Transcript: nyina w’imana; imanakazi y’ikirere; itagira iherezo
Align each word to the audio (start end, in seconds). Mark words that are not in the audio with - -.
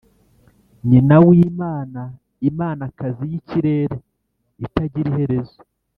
nyina 0.89 1.15
w’imana; 1.27 2.01
imanakazi 2.49 3.23
y’ikirere; 3.31 3.95
itagira 4.65 5.07
iherezo 5.11 5.57